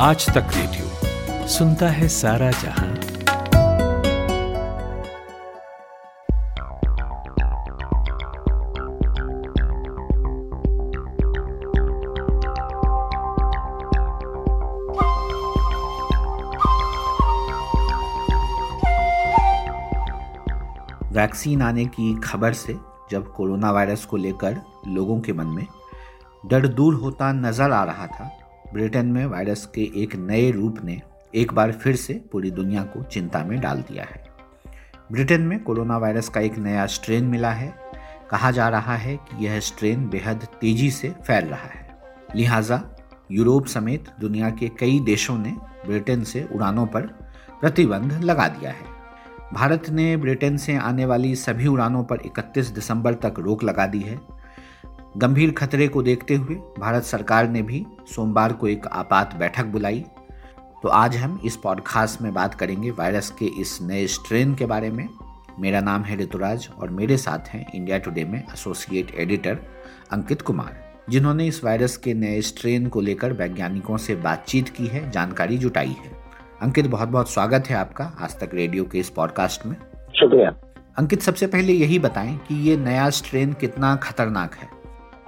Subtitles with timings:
[0.00, 2.88] आज तक रेडियो सुनता है सारा जहाँ।
[21.12, 22.78] वैक्सीन आने की खबर से
[23.10, 25.66] जब कोरोना वायरस को लेकर लोगों के मन में
[26.46, 28.37] डर दूर होता नज़र आ रहा था
[28.74, 31.02] ब्रिटेन में वायरस के एक नए रूप ने
[31.34, 34.24] एक बार फिर से पूरी दुनिया को चिंता में डाल दिया है।
[35.12, 37.74] ब्रिटेन में कोरोना वायरस का एक नया स्ट्रेन मिला है।
[38.30, 41.98] कहा जा रहा है कि यह स्ट्रेन बेहद तेज़ी से फैल रहा है।
[42.36, 42.82] लिहाजा
[43.30, 47.02] यूरोप समेत दुनिया के कई देशों ने ब्रिटेन से उड़ानों पर
[47.60, 48.98] प्रतिबंध लगा दिया है।
[49.54, 54.00] भारत ने ब्रिटेन से आने वाली सभी उड़ानों पर 31 दिसंबर तक रोक लगा दी
[54.00, 54.37] है।
[55.16, 60.04] गंभीर खतरे को देखते हुए भारत सरकार ने भी सोमवार को एक आपात बैठक बुलाई।
[60.82, 64.90] तो आज हम इस पॉडकास्ट में बात करेंगे वायरस के इस नए स्ट्रेन के बारे
[64.90, 65.08] में।
[65.60, 69.58] मेरा नाम है ऋतुराज और मेरे साथ हैं इंडिया टुडे में एसोसिएट एडिटर
[70.10, 75.10] अंकित कुमार जिन्होंने इस वायरस के नए स्ट्रेन को लेकर वैज्ञानिकों से बातचीत की है
[75.10, 76.12] जानकारी जुटाई है।
[76.62, 79.76] अंकित बहुत बहुत स्वागत है आपका आज तक रेडियो के इस पॉडकास्ट में।
[80.14, 80.50] शुक्रिया।
[80.98, 84.77] अंकित सबसे पहले यही बताएँ कि ये नया स्ट्रेन कितना खतरनाक है।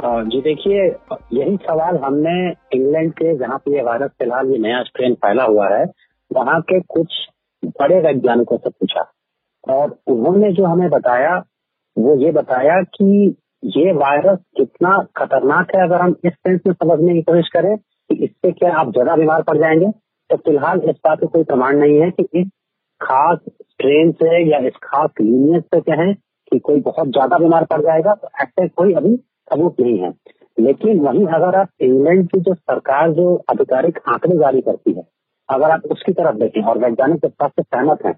[0.04, 0.96] जी देखिए,
[1.32, 5.86] यही सवाल हमने इंग्लैंड के, जहाँ पे वायरस फ़िलहाल ये नया स्ट्रेन फैला हुआ है,
[6.32, 7.06] वहाँ के कुछ
[7.64, 9.12] बड़े वैज्ञानिकों से पूछा।
[9.68, 11.44] और उन्होंने जो हमें बताया,
[11.98, 17.14] वो ये बताया कि ये वायरस कितना खतरनाक है, अगर हम इस सेंस में समझने
[17.14, 19.86] की कोशिश करें, कि इससे क्या आप ज़्यादा बीमार पड़ जाएँगे?
[20.30, 22.46] तो फ़िलहाल इस बात का कोई प्रमाण नहीं है कि इस
[23.00, 27.80] खास स्ट्रेन से या इस खास लीनियस से कहें कि कोई बहुत ज़्यादा बीमार पड़
[27.80, 29.16] जाएगा। तो ऐसे कोई अभी
[29.50, 30.12] सबूत नहीं है।
[30.58, 35.02] लेकिन वहीं अगर आप इंग्लैंड की जो सरकार जो आधिकारिक आंकड़े जारी करती है,
[35.48, 38.12] अगर आप उसकी तरफ़ देखें, और वैज्ञानिक इस से सहमत है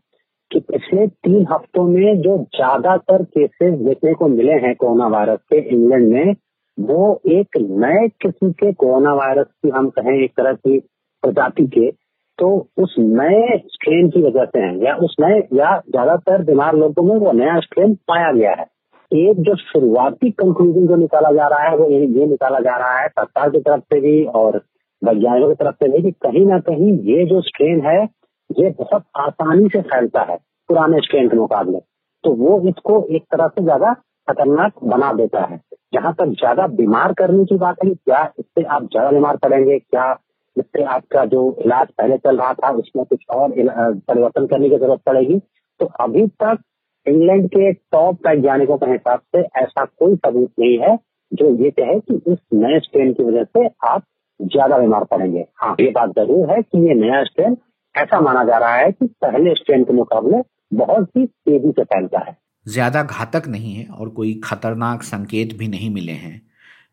[0.51, 5.61] कि पिछले तीन हफ्तों में जो ज़्यादातर केसेस देखने को मिले हैं कोरोना वायरस के
[5.69, 6.35] इंग्लैंड में,
[6.79, 10.79] वो एक नए किस्म के कोरोना वायरस की हम कहें एक तरह की
[11.23, 11.91] प्रजाति के
[12.39, 17.03] तो उस नए स्ट्रेन की वजह से है, या उस नए, या ज़्यादातर बीमार लोगों
[17.03, 18.67] में वो नया स्ट्रेन पाया गया है।
[19.13, 23.09] एक जो शुरुआती कंक्लूजन जो निकाला जा रहा है, वो ये निकाला जा रहा है,
[23.09, 24.57] सरकार की तरफ़ से भी और
[25.03, 28.03] वैज्ञानिकों की तरफ़ से भी कि कहीं ना कहीं ये जो स्ट्रेन है,
[28.51, 30.37] ये बहुत आसानी से फैलता है
[30.69, 31.79] पुराने स्ट्रेन के मुकाबले।
[32.25, 33.93] तो वो इसको एक तरह से ज़्यादा
[34.29, 35.61] खतरनाक बना देता है।
[35.95, 39.79] जहाँ तक ज़्यादा बीमार करने की बात है, क्या इससे आप ज़्यादा बीमार पड़ेंगे?
[39.79, 40.11] क्या
[40.57, 45.01] इससे आपका जो इलाज पहले चल रहा था, उसमें कुछ और परिवर्तन करने की ज़रूरत
[45.07, 45.39] पड़ेगी?
[45.81, 46.59] तो अभी तक
[47.07, 50.97] इंग्लैंड के टॉप वैज्ञानिकों के हिसाब से ऐसा कोई सबूत नहीं है
[51.33, 54.03] जो ये कहे कि इस नए स्ट्रेन की वजह से आप
[54.41, 57.57] ज़्यादा बीमार पड़ेंगे। हाँ ये बात ज़रूर है कि ये नया स्ट्रेन
[57.95, 60.43] ऐसा माना जा रहा है कि पहले स्ट्रेन के मुकाबले
[60.75, 62.37] बहुत ही तेज़ी से फैलता है।
[62.67, 66.41] ज़्यादा घातक नहीं है और कोई खतरनाक संकेत भी नहीं मिले हैं।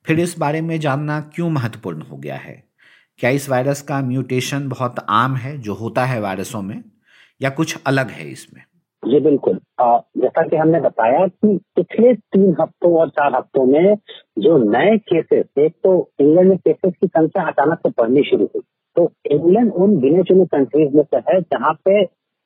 [0.06, 2.64] फिर इस बारे में जानना क्यों महत्वपूर्ण हो गया है?
[3.20, 6.84] क्या इस वायरस का म्यूटेशन बहुत आम है जो होता है वायरसों में
[7.41, 8.62] या कुछ अलग है इसमें?
[9.03, 13.95] जी बिल्कुल। जैसा कि हमने बताया कि पिछले तीन हफ्तों और चार हफ्तों में
[14.40, 18.62] जो नए केसेस एक तो इंग्लैंड में केसेस की संख्या अचानक से बढ़नी शुरू हुई।
[18.95, 22.01] तो इंग्लैंड उन गिने चुने कंट्रीज़ में से है जहाँ पे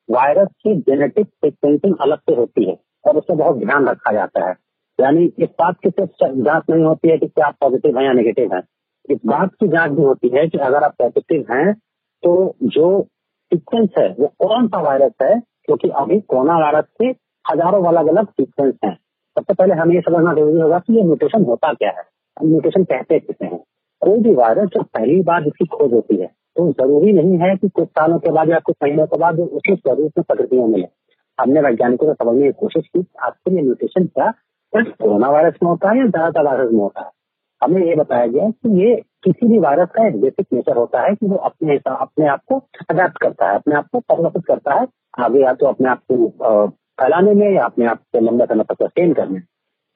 [0.08, 4.54] वायरस की जेनेटिक सिक्वेंसिंग अलग से होती है और उससे बहुत ध्यान रखा जाता है।
[4.98, 8.12] यानी इस बात की सिर्फ़ जाँच नहीं होती है कि क्या आप पॉजिटिव है या
[8.12, 8.60] नेगेटिव है।
[9.10, 11.72] इस बात की जाँच भी होती है कि अगर आप पॉजिटिव हैं
[12.22, 13.02] तो जो
[13.52, 15.40] सीक्वेंस है, वो कौन सा वायरस है?
[15.64, 17.12] क्योंकि अभी कोरोना वायरस के
[17.44, 18.94] हज़ारों अलग अलग सीक्वेंस हैं।
[19.36, 22.02] सबसे पहले हमें ये समझना ज़रूरी होगा कि ये म्यूटेशन होता क्या है।
[22.36, 23.58] हम म्यूटेशन कहते किसे हैं।
[24.02, 27.68] कोई भी वायरस जो पहली बार जिसकी खोज होती है तो ज़रूरी नहीं है कि
[27.68, 30.86] कुछ सालों के बाद या कुछ महीनों के बाद उसी स्वरूप में प्रकृतियों मिले।
[31.38, 35.68] हमने वैज्ञानिकों को समझने की कोशिश की आखिर ये म्यूटेशन क्या सिर्फ़ कोरोना वायरस में
[35.70, 37.10] होता है या ज़्यादातर वायरस में होता है?
[37.62, 38.94] हमें ये बताया गया कि ये
[39.24, 42.58] किसी भी वायरस का एक बेसिक नेचर होता है कि वो अपने अपने आप को
[42.90, 44.86] अडेप्ट करता है, अपने आप को परिवर्तित करता है,
[45.18, 46.66] आगे या तो अपने आप को
[46.98, 49.40] फैलाने में या अपने आप को लंबा समय तक सस्टेन करने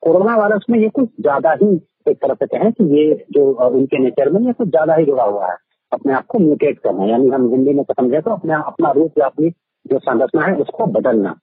[0.02, 1.74] कोरोना वायरस में ये कुछ ज़्यादा ही
[2.08, 5.24] एक तरह से कहें कि ये जो उनके नेचर में ये कुछ ज़्यादा ही जुड़ा
[5.24, 5.56] हुआ है।
[5.92, 9.26] अपने आप को म्यूटेट करना, यानी हम हिंदी में समझे तो अपने अपना रूप या
[9.26, 9.50] अपनी
[9.86, 11.34] जो संरचना है उसको बदलना।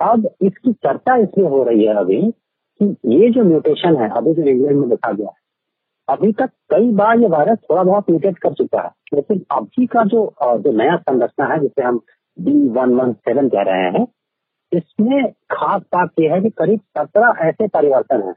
[0.00, 2.20] अब इसकी चर्चा इसलिए हो रही है अभी
[2.80, 5.36] कि ये जो म्यूटेशन है, अभी जो इंग्लैंड में देखा गया है,
[6.08, 10.04] अभी तक कई बार ये वायरस थोड़ा बहुत म्यूटेट कर चुका है। लेकिन अभी का
[10.04, 12.00] जो जो नया संरचना है, जिसे हम
[12.36, 14.06] डी वन वन सेवन कह रहे हैं
[14.72, 18.34] इसमें खास बात यह है कि करीब सत्रह ऐसे परिवर्तन हैं,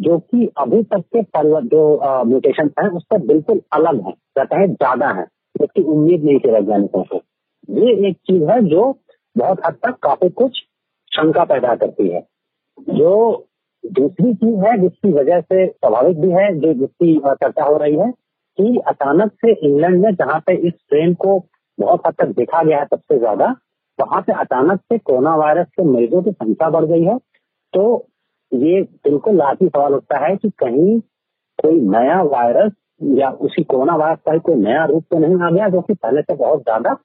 [0.00, 4.66] जो कि अभी तक के परिवर्तन जो म्यूटेशन है, उससे बिल्कुल अलग है कहते हैं
[4.66, 5.24] ज़्यादा है
[5.54, 7.20] जिसकी उम्मीद नहीं थी वैज्ञानिकों को।
[7.68, 8.90] ये एक चीज़ है जो
[9.36, 10.58] बहुत हद तक काफ़ी कुछ
[11.12, 12.20] शंका पैदा करती है।
[12.78, 13.46] जो
[13.84, 18.10] दूसरी चीज़ है, जिसकी वजह से स्वाभाविक भी है, जो जिसकी चर्चा हो रही है,
[18.58, 21.38] कि अचानक से इंग्लैंड में जहाँ पे इस ट्रेन को
[21.78, 23.54] बहुत हद तक देखा गया है सबसे ज़्यादा
[23.98, 27.16] वहाँ पे अचानक से कोरोना वायरस के मरीजों की संख्या बढ़ गई है।
[27.74, 28.08] तो
[28.52, 30.98] ये बिल्कुल लाजमी सवाल उठता है कि कहीं
[31.58, 32.72] कोई नया वायरस
[33.18, 36.22] या उसी कोरोना वायरस का कोई नया रूप तो नहीं आ गया, जो कि पहले
[36.22, 36.96] से बहुत ज़्यादा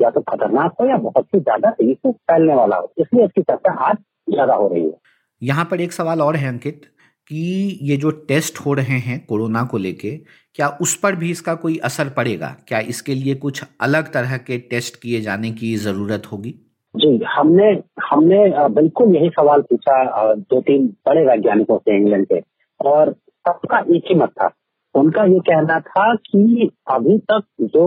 [0.00, 3.42] या तो खतरनाक हो या बहुत ही ज़्यादा तेज़ी से फैलने वाला हो। इसलिए इसकी
[3.42, 3.96] चर्चा आज
[4.30, 4.94] ज़्यादा हो रही है।
[5.42, 6.82] यहाँ पर एक सवाल और है, अंकित।
[7.30, 10.10] कि ये जो टेस्ट हो रहे हैं कोरोना को लेके,
[10.54, 12.54] क्या उस पर भी इसका कोई असर पड़ेगा?
[12.68, 16.54] क्या इसके लिए कुछ अलग तरह के टेस्ट किए जाने की ज़रूरत होगी?
[16.94, 17.70] जी, हमने
[18.02, 22.40] हमने बिल्कुल यही सवाल पूछा दो तीन बड़े वैज्ञानिकों से इंग्लैंड के,
[22.80, 23.12] और
[23.44, 24.50] सबका एक ही मत था।
[24.94, 27.86] उनका ये कहना था कि अभी तक जो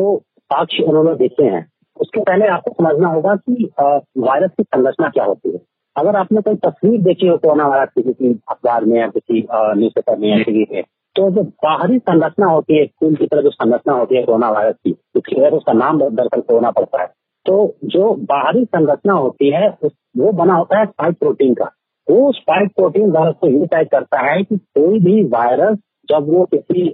[0.51, 1.65] साक्ष्य उन्होंने देखे हैं,
[1.97, 5.59] उसके पहले आपको समझना होगा कि वायरस की संरचना क्या होती है।
[5.99, 9.93] अगर आपने कोई तस्वीर देखी हो कोरोना वायरस की किसी अखबार में या किसी न्यूज़
[9.95, 10.83] पेपर में या टीवी में
[11.15, 14.75] तो जो बाहरी संरचना होती है स्कूल की तरह जो संरचना होती है कोरोना वायरस
[14.83, 17.07] की इसकी वजह उसका नाम दरअसल कोरोना पड़ता है
[17.45, 17.55] तो
[17.85, 19.67] जो बाहरी संरचना होती है
[20.17, 21.65] वो बना होता है स्पाइक प्रोटीन का।
[22.07, 25.77] वो स्पाइक प्रोटीन वायरस को ये तय करता है कि कोई भी वायरस
[26.09, 26.85] जब वो किसी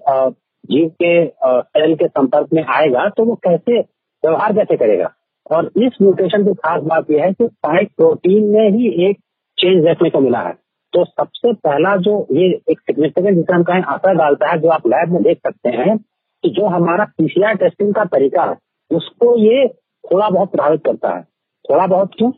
[0.71, 5.11] जीव के सेल के संपर्क में आएगा तो वो कैसे व्यवहार कैसे करेगा?
[5.51, 9.17] और इस म्यूटेशन की खास बात यह है कि स्पाइक प्रोटीन में ही एक
[9.57, 10.53] चेंज देखने को मिला है।
[10.93, 14.87] तो सबसे पहला जो ये एक सिग्निफिकेंट जिसे हम कहें असर डालता है, जो आप
[14.87, 18.55] लैब में देख सकते हैं, कि जो हमारा पीसीआर टेस्टिंग का तरीका है,
[18.91, 19.67] उसको ये
[20.03, 21.21] थोड़ा बहुत प्रभावित करता है।
[21.65, 22.31] थोड़ा बहुत क्यों?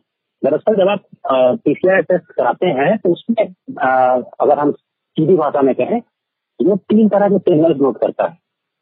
[0.44, 1.04] दरअसल जब आप
[1.66, 3.46] पीसीआर टेस्ट कराते हैं तो उसमें
[4.42, 6.00] अगर हम सीधी भाषा में कहें
[6.60, 8.38] वो तीन तरह के सिग्नल नोट करता है।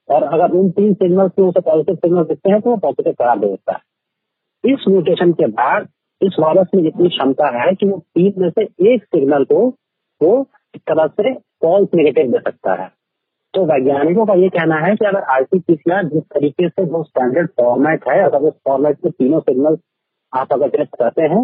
[0.09, 3.39] और अगर उन तीन सिग्नल में उसे पॉजिटिव सिग्नल दिखते हैं तो वो पॉजिटिव करार
[3.39, 3.79] दे देता है।
[4.65, 5.87] इस म्यूटेशन के बाद
[6.21, 8.63] इस वायरस में इतनी क्षमता है कि वो तीन में से
[8.93, 9.65] एक सिग्नल को
[10.21, 10.35] वो
[10.75, 11.33] इस तरह से
[11.63, 12.87] फॉल्स नेगेटिव दे सकता है।
[13.53, 18.07] तो वैज्ञानिकों का ये कहना है कि अगर आरटीपीसीआर जिस तरीके से वो स्टैंडर्ड फॉर्मेट
[18.09, 19.77] है, अगर उस फॉर्मेट में तीनों सिग्नल
[20.33, 21.43] आप अगर टेस्ट करते हैं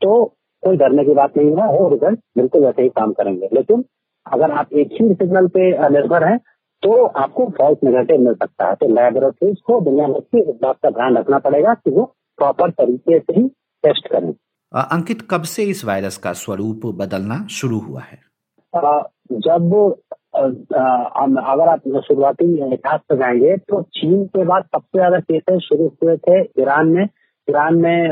[0.00, 0.24] तो
[0.62, 3.84] कोई डरने की बात नहीं है, वो रिज़ल्ट बिल्कुल वैसे ही काम करेंगे। लेकिन
[4.26, 6.38] अगर आप एक ही सिग्नल पे निर्भर हैं
[6.82, 10.76] तो आपको फॉल्स नेगेटिव मिल सकता है। तो लेबोरेटरीज को दुनिया भर की इस बात
[10.82, 13.48] का ध्यान रखना पड़ेगा कि वो प्रॉपर तरीके से ही
[13.84, 14.32] टेस्ट करें।
[14.72, 18.18] अंकित कब से इस वायरस का स्वरूप बदलना शुरू हुआ है?
[18.74, 19.00] आ,
[19.44, 19.74] जब
[20.36, 25.62] आ, आ, अगर आप शुरुआती इतिहास पर जाएँगे तो चीन के बाद सबसे ज़्यादा केसेस
[25.62, 27.02] शुरू हुए थे ईरान में।
[27.48, 28.10] ईरान में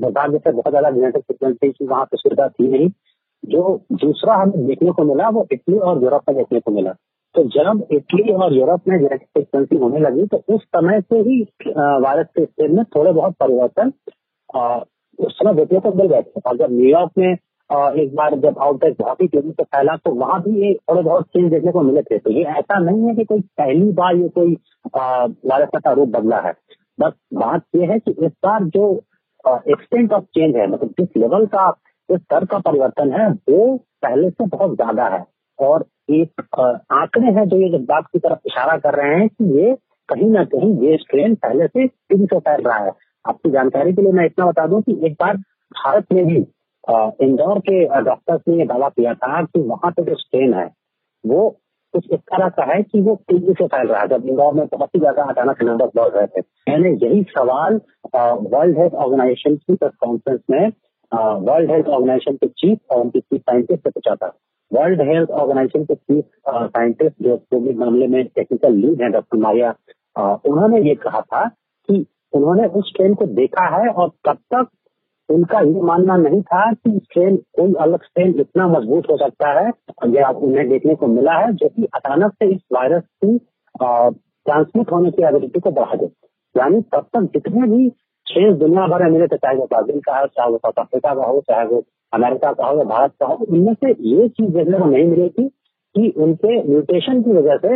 [0.00, 2.88] दुर्भाग्य से बहुत ज़्यादा जेनेटिक की वहाँ पे सुविधा थी नहीं।
[3.42, 3.62] जो
[3.94, 6.94] दूसरा हमें देखने को मिला वो इटली और यूरोप में देखने को मिला।
[7.34, 12.26] तो जब इटली और यूरोप में सिक्वेंसिंग होने लगी तो उस समय से ही वायरस
[12.36, 13.92] के स्टेज में थोड़े बहुत परिवर्तन
[15.18, 17.32] उस समय देखने को मिल गए थे। और जब न्यूयॉर्क में
[18.02, 21.26] एक बार जब आउटब्रेक बहुत ही तेज़ी से फैला तो वहाँ भी एक थोड़े बहुत
[21.26, 24.28] चेंज देखने को मिले थे। तो ये ऐसा नहीं है कि कोई पहली बार ये
[24.28, 24.56] कोई
[24.96, 26.52] वायरस का रूप बदला है।
[26.98, 28.92] बस बात यह है कि इस बार जो
[29.44, 31.68] एक्सटेंट ऑफ़ चेंज है मतलब जिस लेवल का,
[32.08, 35.24] इस स्तर का परिवर्तन है, वो पहले से बहुत ज़्यादा है।
[35.58, 39.44] और एक आंकड़े हैं जो ये इस बात की तरफ़ इशारा कर रहे हैं कि
[39.58, 39.74] ये
[40.08, 42.90] कहीं ना कहीं ये स्ट्रेन पहले से तेज़ी से फैल रहा है।
[43.24, 46.36] आपकी जानकारी के लिए मैं इतना बता दूँ कि एक बार भारत में भी
[47.24, 50.66] इंदौर के डॉक्टर्स ने यह दावा किया था कि वहाँ पे जो स्ट्रेन है,
[51.24, 51.48] वो
[51.94, 54.66] कुछ इस तरह का है कि वो तेज़ी से फैल रहा है। जब इंदौर में
[54.66, 57.80] बहुत ही ज़्यादा अचानक नंबर बढ़ रहे थे। मैंने यही सवाल
[58.14, 60.68] वर्ल्ड हेल्थ ऑर्गेनाइजेशन की प्रेस कॉन्फ्रेंस में
[61.12, 64.32] वर्ल्ड हेल्थ ऑर्गेनाइजेशन के चीफ और उनकी चीफ साइंटिस्ट से पूछा था।
[64.70, 69.74] वर्ल्ड हेल्थ ऑर्गेनाइजेशन के चीफ साइंटिस्ट जो कोविड मामले में टेक्निकल लीड है, डॉक्टर मारिया
[70.46, 71.46] उन्होंने ये कहा था
[71.88, 74.68] कि उन्होंने उस ट्रेन को देखा है और तब तक
[75.28, 79.70] उनका ये मानना नहीं था कि ट्रेन कोई अलग ट्रेन इतना मज़बूत हो सकता है।
[80.14, 83.38] यह उन्हें देखने को मिला है, जो कि अचानक से इस वायरस की
[83.76, 86.06] ट्रांसमिट होने की एबिलिटी को बढ़ा दे।
[86.54, 87.88] यानी तब तक जितने भी
[88.26, 91.14] ट्रेन दुनिया भर में मिले थे, चाहे वो ब्राज़ील का हो, चाहे वो साउथ अफ्रीका
[91.14, 91.80] का हो, चाहे वो
[92.14, 95.28] अमेरिका का हो या भारत का हो, इनमें से ये चीज़ देखने को नहीं मिली
[95.28, 95.48] थी
[95.94, 97.74] कि उनके म्यूटेशन की वजह से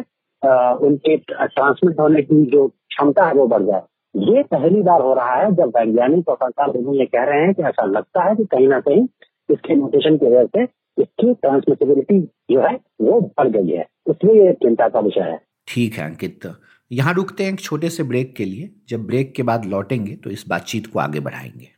[0.87, 3.83] उनके ट्रांसमिट होने की जो क्षमता है वो बढ़ जाए।
[4.14, 7.54] ये पहली बार हो रहा है जब वैज्ञानिक और सरकार दोनों ये कह रहे हैं
[7.54, 9.07] कि ऐसा लगता है कि कहीं ना कहीं
[9.49, 10.62] इसके म्यूटेशन की वजह से
[11.02, 15.95] इसकी ट्रांसमिटेबिलिटी जो है वो बढ़ गई है। इसलिए ये चिंता का विषय है। ठीक
[15.95, 16.50] है, अंकित।
[16.90, 20.30] यहाँ रुकते हैं एक छोटे से ब्रेक के लिए। जब ब्रेक के बाद लौटेंगे तो
[20.30, 21.77] इस बातचीत को आगे बढ़ाएँगे।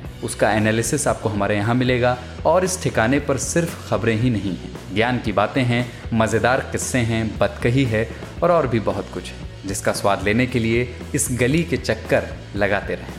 [0.23, 4.71] उसका एनालिसिस आपको हमारे यहाँ मिलेगा। और इस ठिकाने पर सिर्फ़ खबरें ही नहीं हैं।
[4.95, 8.07] ज्ञान की बातें हैं, मज़ेदार किस्से हैं बतकही है
[8.43, 12.27] और और भी बहुत कुछ है, जिसका स्वाद लेने के लिए इस गली के चक्कर
[12.55, 13.13] लगाते रहें।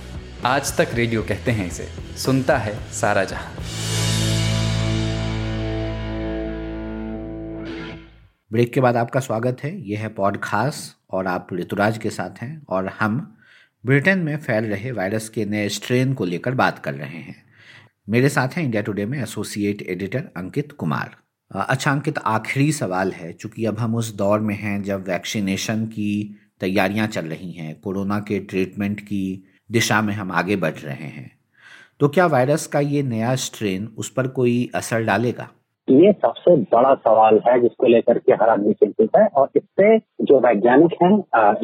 [0.47, 3.53] आज तक रेडियो कहते हैं इसे, सुनता है सारा जहाँ।
[8.51, 12.63] ब्रेक के बाद आपका स्वागत है। यह है पॉडकास्ट और आप ऋतुराज के साथ हैं
[12.69, 13.37] और हम
[13.85, 17.35] ब्रिटेन में फैल रहे वायरस के नए स्ट्रेन को लेकर बात कर रहे हैं।
[18.09, 21.17] मेरे साथ हैं इंडिया टुडे में एसोसिएट एडिटर अंकित कुमार।
[21.51, 26.39] अच्छा अंकित, आखिरी सवाल है, चूँकि अब हम उस दौर में हैं जब वैक्सीनेशन की
[26.61, 31.31] तैयारियाँ चल रही हैं, कोरोना के ट्रीटमेंट की दिशा में हम आगे बढ़ रहे हैं।
[32.01, 35.51] तो क्या वायरस का ये नया स्ट्रेन उस पर कोई असर डालेगा?
[35.89, 40.39] ये सबसे बड़ा सवाल है जिसको लेकर के हर आदमी चिंतित है और इससे जो
[40.41, 41.11] वैज्ञानिक हैं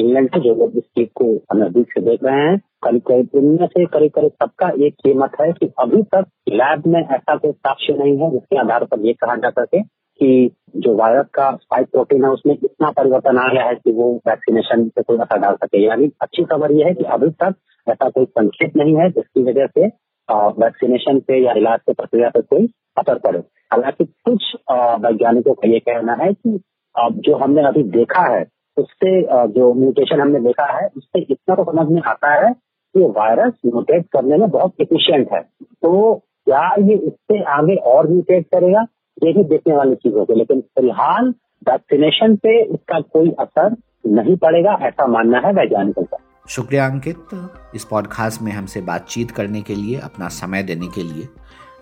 [0.01, 3.67] इंग्लैंड के जो लोग इस चीज़ को नज़दीक से देख रहे हैं करीब करीब इनमें
[3.67, 7.95] से करीब करीब सबका एक कीमत है कि अभी तक लैब में ऐसा कोई साक्ष्य
[7.99, 9.83] नहीं है जिसके आधार पर ये कहा जा सके
[10.21, 14.11] कि जो वायरस का स्पाइक प्रोटीन है उसमें इतना परिवर्तन आ गया है कि वो
[14.29, 17.55] वैक्सीनेशन पे कोई असर डाल सके। यानी अच्छी खबर ये है कि अभी तक
[17.87, 19.89] ऐसा कोई संकेत नहीं है जिसकी वजह से
[20.31, 22.67] वैक्सीनेशन पे या इलाज के प्रक्रिया पे कोई
[22.99, 23.39] असर पड़े।
[23.73, 24.55] हालाँकि कुछ
[25.01, 26.61] वैज्ञानिकों का ये कहना है कि
[26.95, 28.45] जो हमने अभी देखा है,
[28.77, 29.21] उससे
[29.53, 34.07] जो म्यूटेशन हमने देखा है, उससे इतना तो समझ में आता है कि वायरस म्यूटेट
[34.13, 38.87] करने में बहुत इफिशियंट है। तो क्या ये इससे आगे और म्यूटेट करेगा?
[39.19, 41.33] ये भी देखने वाली चीज़ होगी, लेकिन फ़िलहाल
[41.69, 43.77] वैक्सीनेशन पे इसका कोई असर
[44.09, 49.63] नहीं पड़ेगा, ऐसा मानना है वैज्ञानिकों का। शुक्रिया, अंकित। इस पॉडकास्ट में हमसे बातचीत करने
[49.63, 51.29] के लिए, अपना समय देने के लिए,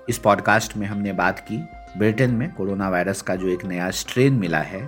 [0.09, 1.57] इस पॉडकास्ट में हमने बात की
[1.99, 4.87] ब्रिटेन में कोरोना वायरस का जो एक नया स्ट्रेन मिला है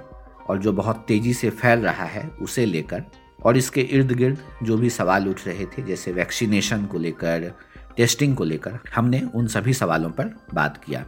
[0.49, 3.04] और जो बहुत तेज़ी से फैल रहा है उसे लेकर
[3.44, 7.52] और इसके इर्द गिर्द जो भी सवाल उठ रहे थे, जैसे वैक्सीनेशन को लेकर
[7.97, 11.04] टेस्टिंग को लेकर, हमने उन सभी सवालों पर बात किया।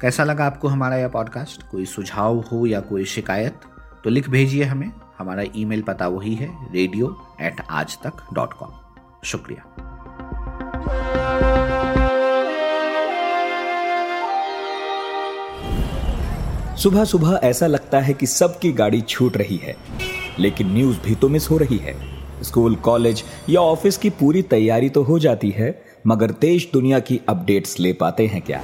[0.00, 3.60] कैसा लगा आपको हमारा यह पॉडकास्ट कोई सुझाव हो या कोई शिकायत
[4.04, 7.06] तो लिख भेजिए हमें। हमारा ईमेल पता वही है रेडियो
[7.40, 8.72] एट आज तक डॉट कॉम
[9.24, 9.64] शुक्रिया।
[16.76, 19.76] सुबह सुबह ऐसा लगता है कि सबकी गाड़ी छूट रही है,
[20.38, 21.94] लेकिन न्यूज़ भी तो मिस हो रही है।
[22.42, 25.70] स्कूल कॉलेज या ऑफ़िस की पूरी तैयारी तो हो जाती है,
[26.06, 28.60] मगर देश दुनिया की अपडेट्स ले पाते हैं क्या?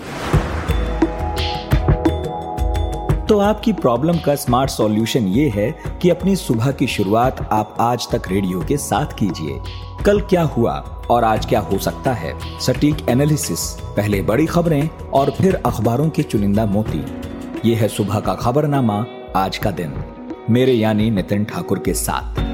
[3.32, 5.70] तो आपकी प्रॉब्लम का स्मार्ट सॉल्यूशन ये है
[6.02, 9.60] कि अपनी सुबह की शुरुआत आप आज तक रेडियो के साथ कीजिए।
[10.04, 10.72] कल क्या हुआ
[11.10, 12.60] और आज क्या हो सकता है?
[12.60, 17.04] सटीक एनालिसिस पहले बड़ी खबरें और फिर अखबारों के चुनिंदा मोती।
[17.68, 19.94] ये है सुबह का खबरनामा आज का दिन।
[20.50, 22.51] मेरे यानी नितिन ठाकुर के साथ।